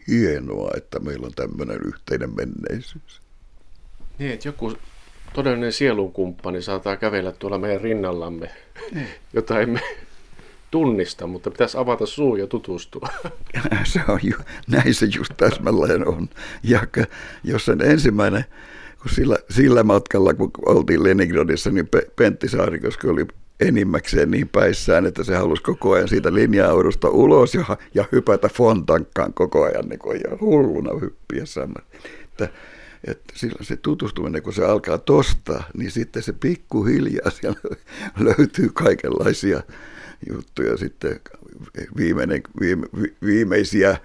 Hienoa, 0.09 0.71
että 0.76 0.99
meillä 0.99 1.26
on 1.26 1.35
tämmöinen 1.35 1.81
yhteinen 1.87 2.35
menneisyys. 2.37 3.23
Niin, 4.19 4.33
että 4.33 4.49
joku 4.49 4.73
todellinen 5.35 5.73
sielunkumppani 5.73 6.62
saattaa 6.62 6.97
kävellä 6.97 7.33
tuolla 7.33 7.59
meidän 7.59 7.81
rinnallamme, 7.81 8.50
niin. 8.95 9.09
jota 9.33 9.61
emme 9.61 9.81
tunnista, 10.76 11.26
mutta 11.26 11.50
pitäisi 11.50 11.78
avata 11.78 12.06
suu 12.06 12.37
ja 12.37 12.47
tutustua. 12.47 13.09
se 13.92 14.00
on 14.09 14.18
ju, 14.23 14.37
näin 14.68 14.95
se 14.95 15.06
just 15.16 15.33
täsmälleen 15.37 16.09
on. 16.09 16.28
Ja 16.62 16.80
jos 17.45 17.64
sen 17.64 17.80
ensimmäinen, 17.80 18.45
kun 19.02 19.11
sillä, 19.11 19.38
sillä 19.51 19.83
matkalla, 19.83 20.35
kun 20.35 20.51
oltiin 20.66 21.03
Leningradissa, 21.03 21.70
niin 21.70 21.88
Pentti 22.16 22.48
Saarikoski 22.48 23.09
oli 23.09 23.27
enimmäkseen 23.61 24.31
niin 24.31 24.48
päissään, 24.48 25.07
että 25.07 25.24
se 25.24 25.37
halusi 25.37 25.62
koko 25.62 25.92
ajan 25.92 26.09
siitä 26.09 26.35
linja-autosta 26.35 27.09
ulos 27.09 27.55
ja, 27.55 27.64
ja 27.94 28.05
hypätä 28.12 28.48
fontankkaan 28.48 29.35
koko 29.35 29.64
ajan 29.64 29.88
niin 29.88 29.98
kuin, 29.98 30.20
ja 30.31 30.37
hulluna 30.40 31.01
hyppiessä. 31.01 31.68
Että, 32.24 32.48
että 33.05 33.33
silloin 33.35 33.64
se 33.64 33.77
tutustuminen, 33.77 34.42
kun 34.42 34.53
se 34.53 34.64
alkaa 34.64 34.98
tosta, 34.98 35.62
niin 35.77 35.90
sitten 35.90 36.22
se 36.22 36.33
pikkuhiljaa 36.33 37.31
siellä 37.31 37.61
löytyy 38.38 38.70
kaikenlaisia 38.74 39.62
juttuja 40.31 40.76
sitten 40.76 41.20
viimeinen, 41.96 42.42
viime, 42.61 42.87
viimeisiä 43.24 43.96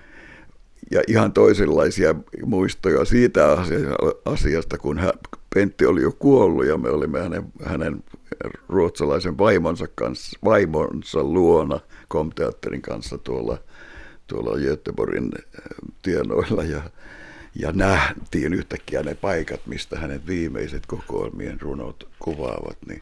ja 0.92 1.02
ihan 1.08 1.34
toisenlaisia 1.34 2.16
muistoja 2.46 3.06
siitä 3.06 3.58
asiasta, 4.26 4.78
kun 4.78 4.98
hän, 4.98 5.12
Pentti 5.54 5.86
oli 5.86 6.02
jo 6.02 6.12
kuollut 6.12 6.66
ja 6.66 6.78
me 6.78 6.90
olimme 6.90 7.22
hänen, 7.22 7.44
hänen 7.66 8.04
ruotsalaisen 8.70 9.38
vaimonsa, 9.38 9.88
kanssa, 9.96 10.40
vaimonsa 10.46 11.24
luona 11.24 11.80
Komteatterin 12.08 12.82
kanssa 12.82 13.18
tuolla, 13.18 13.58
tuolla 14.28 14.58
Göteborgin 14.58 15.32
tienoilla 16.02 16.64
ja, 16.64 16.82
ja 17.56 17.72
nähtiin 17.72 18.54
yhtäkkiä 18.54 19.04
ne 19.04 19.16
paikat, 19.16 19.68
mistä 19.68 20.00
hänen 20.00 20.28
viimeiset 20.28 20.86
kokoelmien 20.86 21.62
runot 21.62 22.10
kuvaavat, 22.20 22.78
niin 22.88 23.02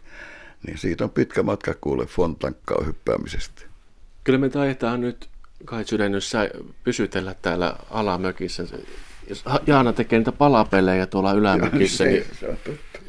niin 0.67 0.77
siitä 0.77 1.03
on 1.03 1.09
pitkä 1.09 1.43
matka 1.43 1.73
kuule 1.81 2.05
fontankkaa 2.05 2.83
hyppäämisestä. 2.85 3.61
Kyllä 4.23 4.39
me 4.39 4.49
taitaa 4.49 4.97
nyt 4.97 5.29
kai 5.65 5.85
sydännössä 5.85 6.49
pysytellä 6.83 7.35
täällä 7.41 7.75
alamökissä. 7.89 8.63
Jos 9.29 9.43
Jaana 9.67 9.93
tekee 9.93 10.19
niitä 10.19 10.31
palapelejä 10.31 11.05
tuolla 11.05 11.33
ylämökissä, 11.33 12.03
niin, 12.03 12.25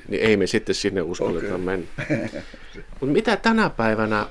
niin 0.08 0.22
ei 0.22 0.36
me 0.36 0.46
sitten 0.46 0.74
sinne 0.74 1.02
uskalleta 1.02 1.46
okay. 1.46 1.58
mennä. 1.58 1.86
Mutta 3.00 3.12
mitä 3.12 3.36
tänä 3.36 3.70
päivänä, 3.70 4.26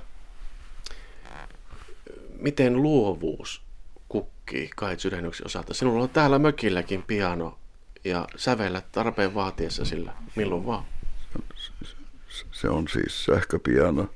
miten 2.40 2.82
luovuus 2.82 3.62
kukkii 4.10 4.70
kai 4.76 5.00
sydännöksi 5.00 5.44
osalta? 5.46 5.74
Sinulla 5.74 6.04
on 6.04 6.10
täällä 6.10 6.40
mökilläkin 6.40 7.04
piano 7.04 7.58
ja 8.04 8.28
sävellä 8.36 8.82
tarpeen 8.92 9.34
vaatiessa 9.34 9.86
sillä 9.86 10.14
milloin 10.36 10.66
vaan. 10.66 10.84
Se 12.62 12.70
on 12.70 12.88
siis 12.88 13.26
sähköpiano. 13.26 14.10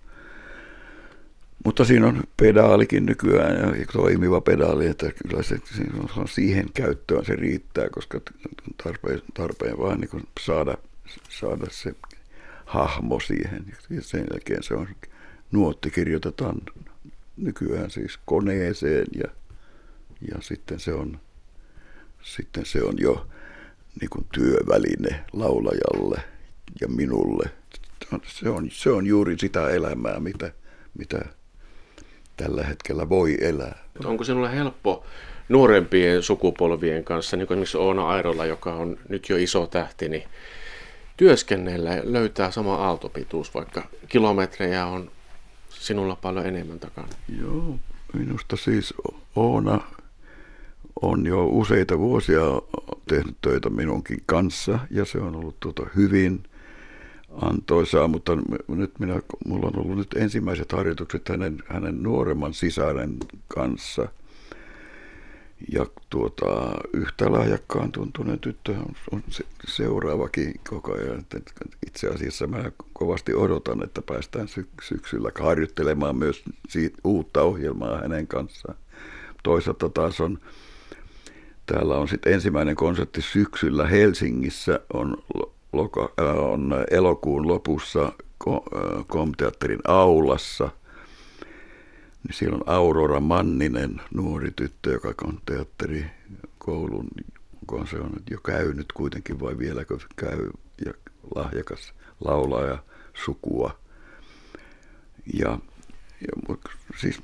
Mutta 1.66 1.86
siinä 1.86 2.08
on 2.08 2.24
pedaalikin 2.38 3.06
nykyään 3.06 3.80
ja 3.80 3.86
toimiva 3.94 4.42
pedaali, 4.42 4.88
että 4.88 5.12
kyllä 5.12 5.44
se, 5.44 5.58
siihen 6.30 6.66
käyttöön 6.74 7.26
se 7.26 7.36
riittää, 7.36 7.90
koska 7.90 8.22
tarpeen, 8.84 9.22
tarpeen 9.34 9.78
vaan 9.78 10.00
niin 10.00 10.28
saada, 10.42 10.78
saada 11.30 11.66
se 11.72 11.96
hahmo 12.66 13.20
siihen. 13.20 13.66
Ja 13.90 14.02
sen 14.02 14.26
jälkeen 14.34 14.64
se 14.64 14.74
on, 14.74 14.88
nuotti 15.52 15.92
kirjoitetaan 15.92 16.62
nykyään 17.38 17.92
siis 17.92 18.20
koneeseen 18.26 19.08
ja, 19.16 19.28
ja 20.32 20.42
sitten 20.42 20.80
se 20.80 20.94
on, 20.94 21.20
sitten 22.22 22.66
se 22.66 22.84
on 22.84 22.96
jo 22.98 23.28
niin 24.02 24.10
kuin 24.10 24.26
työväline 24.34 25.26
laulajalle 25.34 26.24
ja 26.82 26.88
minulle– 26.88 27.50
se 28.28 28.50
on, 28.50 28.68
se 28.72 28.90
on 28.90 29.06
juuri 29.06 29.40
sitä 29.40 29.70
elämää, 29.70 30.20
mitä, 30.20 30.52
mitä 30.98 31.20
tällä 32.38 32.64
hetkellä 32.64 33.10
voi 33.10 33.38
elää. 33.42 33.84
Onko 34.06 34.24
sinulle 34.24 34.56
helppo 34.56 35.06
nuorempien 35.50 36.24
sukupolvien 36.24 37.04
kanssa, 37.04 37.38
niin 37.38 37.48
kuin 37.48 37.56
esimerkiksi 37.56 37.78
Oona 37.78 38.08
Airola, 38.08 38.46
joka 38.46 38.74
on 38.74 38.98
nyt 39.10 39.30
jo 39.30 39.38
iso 39.38 39.68
tähti, 39.68 40.10
niin 40.10 40.24
työskennellä 41.18 42.02
löytää 42.04 42.52
sama 42.52 42.76
aaltopituus, 42.76 43.54
vaikka 43.54 43.88
kilometrejä 44.08 44.86
on 44.86 45.12
sinulla 45.70 46.16
paljon 46.16 46.46
enemmän 46.46 46.80
takana? 46.80 47.08
Joo, 47.42 47.80
minusta 48.14 48.56
siis 48.56 48.94
Oona 49.36 49.82
on 51.02 51.26
jo 51.26 51.46
useita 51.46 52.00
vuosia 52.00 52.42
tehnyt 53.08 53.36
töitä 53.42 53.70
minunkin 53.70 54.24
kanssa 54.26 54.80
ja 54.92 55.06
se 55.06 55.18
on 55.18 55.36
ollut 55.36 55.60
tuota 55.60 55.86
hyvin 55.96 56.44
antoisaa, 57.42 58.08
mutta 58.08 58.38
nyt 58.68 59.00
minä, 59.00 59.22
mulla 59.46 59.68
on 59.68 59.80
ollut 59.80 59.98
nyt 59.98 60.14
ensimmäiset 60.16 60.72
harjoitukset 60.72 61.30
hänen, 61.30 61.58
hänen 61.68 62.04
nuoremman 62.04 62.54
sisaren 62.54 63.18
kanssa. 63.48 64.08
Ja 65.72 65.86
tuota, 66.10 66.46
yhtä 66.94 67.32
lahjakkaan 67.32 67.92
tuntunen 67.92 68.40
tyttö 68.40 68.72
on, 68.72 68.96
on 69.12 69.24
se, 69.30 69.44
seuraavakin 69.68 70.54
koko 70.70 70.94
ajan. 70.94 71.26
Itse 71.88 72.08
asiassa 72.08 72.48
mä 72.48 72.72
kovasti 72.94 73.34
odotan, 73.34 73.84
että 73.84 74.02
päästään 74.02 74.48
sy- 74.48 74.70
syksyllä 74.84 75.32
harjoittelemaan 75.40 76.16
myös 76.16 76.44
siitä 76.70 76.98
uutta 77.04 77.42
ohjelmaa 77.42 77.98
hänen 77.98 78.28
kanssaan. 78.28 78.78
Toisaalta 79.44 79.90
taas 79.90 80.22
on, 80.22 80.40
täällä 81.66 81.96
on 81.96 82.08
sitten 82.08 82.34
ensimmäinen 82.34 82.76
konsertti 82.76 83.22
syksyllä 83.22 83.88
Helsingissä 83.88 84.80
on 84.94 85.18
on 86.42 86.76
elokuun 86.92 87.48
lopussa 87.48 88.12
Komteatterin 89.08 89.80
aulassa. 89.88 90.70
niin 92.24 92.34
siellä 92.34 92.56
on 92.56 92.64
Aurora 92.66 93.20
Manninen, 93.20 94.02
nuori 94.14 94.52
tyttö, 94.56 94.92
joka 94.92 95.28
on 95.28 95.40
teatterikoulun, 95.46 97.08
kun 97.68 97.88
se 97.88 97.98
on 97.98 98.12
jo 98.30 98.38
käynyt 98.40 98.94
kuitenkin 98.94 99.40
vai 99.40 99.58
vieläkö 99.58 99.98
käy, 100.16 100.50
ja 100.86 100.94
lahjakas 101.36 101.94
laulaja 102.26 102.78
sukua. 103.26 103.78
Ja, 105.34 105.60
ja 106.22 106.58
siis 106.98 107.22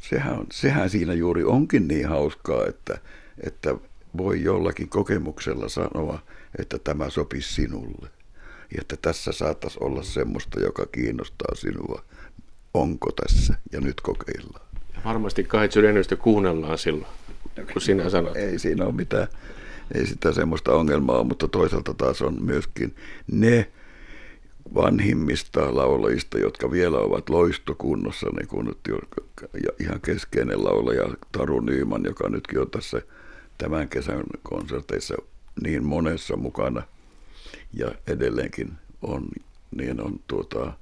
sehän, 0.00 0.46
sehän 0.52 0.90
siinä 0.90 1.12
juuri 1.12 1.44
onkin 1.44 1.88
niin 1.88 2.08
hauskaa, 2.08 2.66
että, 2.66 2.98
että 3.42 3.74
voi 4.16 4.42
jollakin 4.42 4.88
kokemuksella 4.88 5.68
sanoa, 5.68 6.18
että 6.58 6.78
tämä 6.78 7.10
sopisi 7.10 7.54
sinulle. 7.54 8.08
Ja 8.74 8.80
että 8.80 8.96
tässä 9.02 9.32
saattaisi 9.32 9.78
olla 9.80 10.02
semmoista, 10.02 10.60
joka 10.60 10.86
kiinnostaa 10.86 11.54
sinua. 11.54 12.02
Onko 12.74 13.12
tässä? 13.12 13.54
Ja 13.72 13.80
nyt 13.80 14.00
kokeillaan. 14.00 14.66
Ja 14.94 15.00
varmasti 15.04 15.44
kai 15.44 15.72
sydänystä 15.72 16.16
kuunnellaan 16.16 16.78
silloin, 16.78 17.12
kun 17.72 17.82
sinä 17.82 18.10
sanot. 18.10 18.36
Ei 18.36 18.58
siinä 18.58 18.84
ole 18.84 18.94
mitään, 18.94 19.28
ei 19.94 20.06
sitä 20.06 20.32
semmoista 20.32 20.72
ongelmaa, 20.72 21.24
mutta 21.24 21.48
toisaalta 21.48 21.94
taas 21.94 22.22
on 22.22 22.44
myöskin 22.44 22.94
ne 23.32 23.70
vanhimmista 24.74 25.76
laulajista, 25.76 26.38
jotka 26.38 26.70
vielä 26.70 26.98
ovat 26.98 27.28
loistokunnossa, 27.28 28.26
niin 28.30 28.48
kuin 28.48 28.66
nyt 28.66 28.78
ihan 29.80 30.00
keskeinen 30.00 30.64
laulaja 30.64 31.14
Taru 31.32 31.60
Nyyman, 31.60 32.04
joka 32.04 32.28
nytkin 32.28 32.60
on 32.60 32.70
tässä 32.70 33.02
tämän 33.58 33.88
kesän 33.88 34.22
konserteissa 34.42 35.14
niin 35.62 35.84
monessa 35.84 36.36
mukana 36.36 36.82
ja 37.72 37.94
edelleenkin 38.06 38.72
on, 39.02 39.28
niin 39.76 40.00
on 40.00 40.20
tuota, 40.26 40.72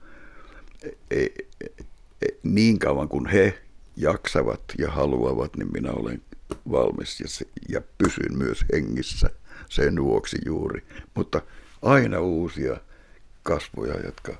ei, 1.11 1.49
ei, 1.61 2.39
niin 2.43 2.79
kauan 2.79 3.09
kuin 3.09 3.27
he 3.27 3.59
jaksavat 3.97 4.61
ja 4.79 4.91
haluavat, 4.91 5.57
niin 5.57 5.73
minä 5.73 5.93
olen 5.93 6.23
valmis 6.71 7.21
ja, 7.21 7.29
se, 7.29 7.47
ja 7.69 7.81
pysyn 7.99 8.39
myös 8.39 8.65
hengissä 8.73 9.31
sen 9.69 10.05
vuoksi 10.05 10.39
juuri. 10.47 10.87
Mutta 11.15 11.43
aina 11.83 12.21
uusia 12.21 12.77
kasvoja, 13.43 14.01
jotka, 14.01 14.37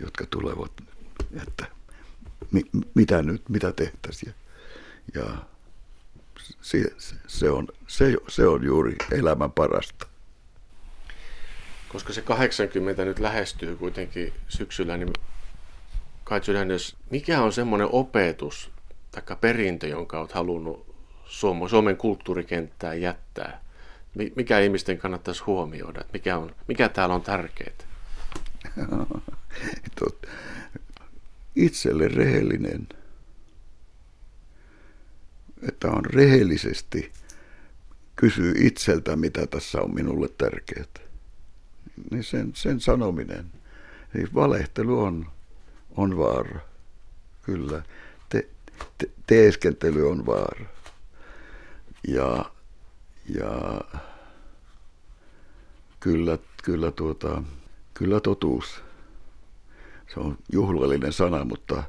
jotka 0.00 0.26
tulevat, 0.30 0.72
että 1.42 1.66
mi, 2.50 2.62
mitä 2.94 3.22
nyt, 3.22 3.48
mitä 3.48 3.72
tehtäisiin. 3.72 4.34
Ja 5.14 5.36
se, 6.60 6.82
se, 7.26 7.50
on, 7.50 7.68
se, 7.86 8.16
se 8.28 8.46
on 8.46 8.64
juuri 8.64 8.96
elämän 9.12 9.52
parasta. 9.52 10.06
Koska 11.88 12.12
se 12.12 12.22
80 12.22 13.04
nyt 13.04 13.18
lähestyy 13.18 13.76
kuitenkin 13.76 14.32
syksyllä, 14.48 14.96
niin 14.96 15.12
kai 16.24 16.40
jos 16.68 16.96
mikä 17.10 17.42
on 17.42 17.52
semmoinen 17.52 17.88
opetus 17.92 18.70
tai 19.10 19.36
perintö, 19.40 19.86
jonka 19.86 20.20
olet 20.20 20.32
halunnut 20.32 20.94
Suomen 21.68 21.96
kulttuurikenttään 21.96 23.00
jättää? 23.00 23.64
Mikä 24.36 24.58
ihmisten 24.58 24.98
kannattaisi 24.98 25.42
huomioida? 25.42 26.04
Mikä, 26.12 26.38
on, 26.38 26.54
mikä 26.68 26.88
täällä 26.88 27.14
on 27.14 27.22
tärkeää? 27.22 27.70
Itselle 31.56 32.08
rehellinen– 32.08 32.86
että 35.68 35.88
on 35.88 36.04
rehellisesti 36.04 37.12
kysyy 38.16 38.54
itseltä, 38.56 39.16
mitä 39.16 39.46
tässä 39.46 39.80
on 39.80 39.94
minulle 39.94 40.28
tärkeää. 40.28 40.84
Niin 42.10 42.24
sen, 42.24 42.52
sen 42.54 42.80
sanominen, 42.80 43.46
niin 44.14 44.28
valehtelu 44.34 45.00
on, 45.00 45.26
on 45.96 46.18
vaara. 46.18 46.60
Kyllä. 47.42 47.82
Te, 48.28 48.48
te, 48.98 49.10
teeskentely 49.26 50.10
on 50.10 50.26
vaara. 50.26 50.64
Ja, 52.08 52.52
ja 53.28 53.80
kyllä, 56.00 56.38
kyllä, 56.64 56.90
tuota, 56.90 57.42
kyllä 57.94 58.20
totuus. 58.20 58.82
Se 60.14 60.20
on 60.20 60.38
juhlallinen 60.52 61.12
sana, 61.12 61.44
mutta, 61.44 61.82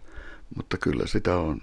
mutta 0.55 0.77
kyllä 0.77 1.07
sitä 1.07 1.37
on 1.37 1.61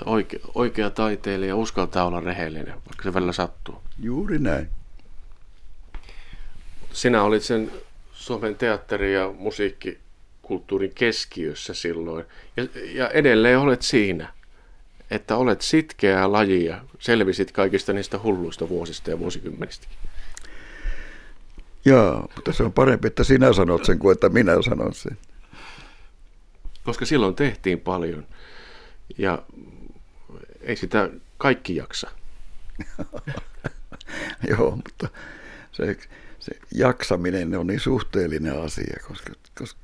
että 0.00 0.10
oikea, 0.10 0.40
oikea 0.54 0.90
taiteilija 0.90 1.56
uskaltaa 1.56 2.04
olla 2.04 2.20
rehellinen, 2.20 2.74
vaikka 2.74 3.02
se 3.02 3.14
välillä 3.14 3.32
sattuu. 3.32 3.82
Juuri 3.98 4.38
näin. 4.38 4.68
Sinä 6.92 7.22
olit 7.22 7.42
sen 7.42 7.70
Suomen 8.12 8.56
teatteri- 8.56 9.14
ja 9.14 9.32
musiikkikulttuurin 9.38 10.92
keskiössä 10.94 11.74
silloin. 11.74 12.24
Ja, 12.56 12.66
ja 12.94 13.08
edelleen 13.08 13.58
olet 13.58 13.82
siinä, 13.82 14.32
että 15.10 15.36
olet 15.36 15.60
sitkeää 15.60 16.32
lajia, 16.32 16.80
selvisit 16.98 17.52
kaikista 17.52 17.92
niistä 17.92 18.18
hulluista 18.22 18.68
vuosista 18.68 19.10
ja 19.10 19.18
vuosikymmenistä. 19.18 19.86
Joo, 21.84 22.28
mutta 22.36 22.52
se 22.52 22.62
on 22.62 22.72
parempi, 22.72 23.06
että 23.06 23.24
sinä 23.24 23.52
sanot 23.52 23.84
sen 23.84 23.98
kuin 23.98 24.12
että 24.12 24.28
minä 24.28 24.62
sanon 24.62 24.94
sen. 24.94 25.18
Koska 26.84 27.06
silloin 27.06 27.34
tehtiin 27.34 27.80
paljon. 27.80 28.26
Ja 29.18 29.42
ei 30.60 30.76
sitä 30.76 31.10
kaikki 31.38 31.76
jaksa. 31.76 32.10
Joo, 34.48 34.76
mutta 34.76 35.08
se, 35.72 35.96
se 36.38 36.52
jaksaminen 36.74 37.54
on 37.54 37.66
niin 37.66 37.80
suhteellinen 37.80 38.60
asia, 38.60 38.96
koska, 39.08 39.32
koska 39.58 39.80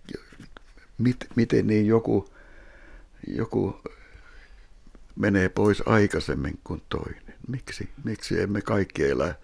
mit, 0.98 1.16
miten 1.36 1.66
niin 1.66 1.86
joku, 1.86 2.30
joku 3.26 3.80
menee 5.16 5.48
pois 5.48 5.82
aikaisemmin 5.86 6.58
kuin 6.64 6.82
toinen. 6.88 7.34
Miksi, 7.48 7.88
miksi 8.04 8.40
emme 8.40 8.62
kaikki 8.62 9.04
elä 9.04 9.34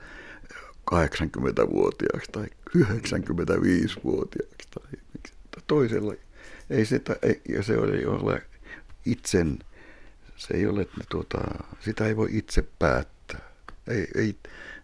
80-vuotiaaksi 0.90 2.32
tai 2.32 2.46
95-vuotiaaksi 2.76 4.68
tai 4.74 4.90
miksi, 5.12 5.34
toisella 5.66 6.14
ei 6.70 6.84
sitä, 6.84 7.16
ei, 7.22 7.40
ja 7.48 7.62
se 7.62 7.72
ei 7.72 8.06
ole 8.06 8.42
itsen 9.06 9.58
se 10.42 10.54
ei 10.54 10.66
ole, 10.66 10.86
tuota, 11.10 11.38
sitä 11.80 12.06
ei 12.06 12.16
voi 12.16 12.28
itse 12.32 12.64
päättää. 12.78 13.40
Ei, 13.88 14.06
ei, 14.14 14.36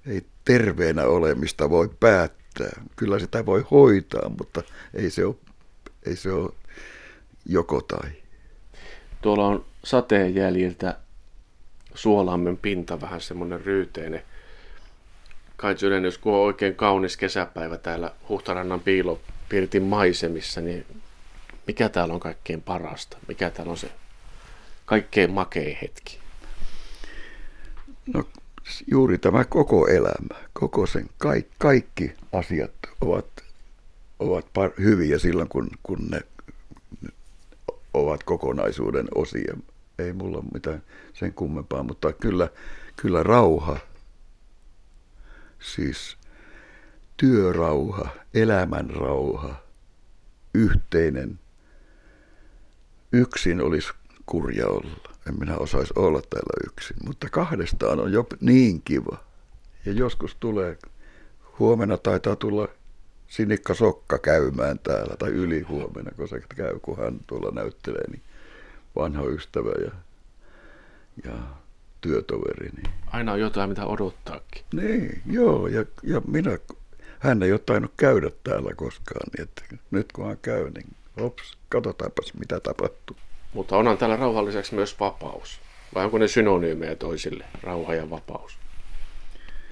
ei 0.07 0.23
terveenä 0.45 1.05
olemista 1.05 1.71
voi 1.71 1.91
päättää. 2.01 2.83
Kyllä 2.97 3.19
sitä 3.19 3.47
voi 3.47 3.65
hoitaa, 3.71 4.29
mutta 4.39 4.63
ei 4.95 5.11
se 5.11 5.25
ole, 5.25 5.35
ei 6.07 6.17
se 6.17 6.33
ole 6.33 6.53
joko 7.47 7.81
tai. 7.81 8.11
Tuolla 9.23 9.47
on 9.47 9.65
sateen 9.85 10.35
jäljiltä 10.35 10.99
Suolammen 11.95 12.57
pinta 12.57 13.01
vähän 13.01 13.21
semmoinen 13.21 13.65
ryyteinen. 13.65 14.23
Kai 15.57 15.75
jos 16.03 16.19
kun 16.19 16.35
on 16.35 16.41
oikein 16.41 16.75
kaunis 16.75 17.17
kesäpäivä 17.17 17.79
täällä 17.79 18.13
Huhtarannan 18.29 18.81
piilopirtin 18.81 19.83
maisemissa, 19.83 20.61
niin 20.61 20.87
mikä 21.67 21.89
täällä 21.89 22.15
on 22.15 22.21
kaikkein 22.21 22.63
parasta? 22.63 23.19
Mikä 23.29 23.51
täällä 23.51 23.71
on 23.71 23.77
se 23.77 23.91
kaikkein 24.89 25.31
makein 25.31 25.79
hetki? 25.83 26.19
No 28.15 28.25
juuri 28.91 29.19
tämä 29.19 29.45
koko 29.45 29.87
elämä, 29.87 30.41
koko 30.53 30.87
sen, 30.87 31.09
kaikki, 31.19 31.55
kaikki 31.59 32.13
asiat 32.33 32.73
ovat, 33.01 33.27
ovat 34.19 34.47
par, 34.53 34.71
hyviä 34.79 35.19
silloin, 35.19 35.49
kun, 35.49 35.71
kun 35.83 35.99
ne, 36.11 36.21
ovat 37.95 38.23
kokonaisuuden 38.25 39.07
osia. 39.15 39.57
Ei 39.99 40.13
mulla 40.13 40.43
mitään 40.55 40.83
sen 41.13 41.35
kummempaa, 41.35 41.83
mutta 41.83 42.13
kyllä, 42.13 42.49
kyllä 42.97 43.23
rauha, 43.23 43.79
siis 45.59 46.17
työrauha, 47.17 48.09
elämän 48.35 48.91
rauha, 48.91 49.63
yhteinen, 50.55 51.39
yksin 53.13 53.61
olisi 53.61 53.89
kurja 54.29 54.67
olla. 54.67 55.13
En 55.29 55.39
minä 55.39 55.57
osaisi 55.57 55.95
olla 55.97 56.23
täällä 56.31 56.67
yksin, 56.67 56.97
mutta 57.07 57.29
kahdestaan 57.31 58.01
on 58.01 58.13
jo 58.13 58.27
niin 58.41 58.83
kiva. 58.83 59.19
Ja 59.85 59.93
joskus 59.93 60.37
tulee, 60.41 60.79
huomenna 61.59 61.97
taitaa 61.97 62.37
tulla 62.37 62.69
Sinikka 63.29 63.75
Sokka 63.75 64.19
käymään 64.19 64.79
täällä, 64.79 65.17
tai 65.19 65.31
yli 65.31 65.61
huomenna, 65.61 66.11
kun 66.17 66.29
se 66.29 66.41
käy, 66.57 66.79
kun 66.83 66.97
hän 66.97 67.21
tuolla 67.27 67.51
näyttelee, 67.51 68.11
niin 68.11 68.23
vanha 68.97 69.23
ystävä 69.23 69.73
ja, 69.85 69.91
ja 71.25 71.39
työtoveri. 72.01 72.69
Niin. 72.77 72.95
Aina 73.07 73.33
on 73.33 73.41
jotain, 73.41 73.69
mitä 73.69 73.87
odottaakin. 73.87 74.65
Niin, 74.73 75.23
joo, 75.27 75.67
ja, 75.67 75.85
ja 76.03 76.23
minä, 76.27 76.59
hän 77.19 77.43
ei 77.43 77.53
ole 77.53 77.61
tainnut 77.67 77.93
käydä 77.97 78.31
täällä 78.45 78.71
koskaan, 78.77 79.31
niin 79.37 79.43
että 79.43 79.63
nyt 79.91 80.13
kun 80.13 80.27
hän 80.27 80.39
käy, 80.43 80.71
niin 80.71 80.87
hops, 81.21 81.59
katsotaanpas 81.69 82.35
mitä 82.35 82.61
tapahtuu. 82.61 83.17
Mutta 83.53 83.77
onhan 83.77 83.99
täällä 83.99 84.17
rauhan 84.17 84.47
lisäksi 84.47 84.75
myös 84.75 85.01
vapaus. 85.01 85.61
Vai 85.95 86.05
onko 86.05 86.19
ne 86.19 86.29
synonyymejä 86.29 86.97
toisille, 86.97 87.45
rauha 87.63 87.95
ja 87.95 88.11
vapaus? 88.11 88.59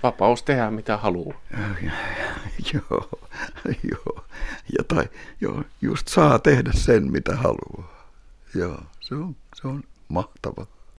Vapaus 0.03 0.43
tehdä 0.43 0.71
mitä 0.71 0.97
haluaa. 0.97 1.41
joo, 2.75 3.09
joo. 3.91 4.25
Ja 4.79 4.85
tai, 4.89 5.05
joo, 5.41 5.63
just 5.83 6.09
saa 6.09 6.39
tehdä 6.39 6.71
sen 6.75 7.13
mitä 7.13 7.37
haluaa. 7.37 8.07
Joo, 8.55 8.79
se 9.01 9.15
on, 9.15 9.37
se 9.55 9.69
on 9.69 9.83
mahtava. 10.09 10.67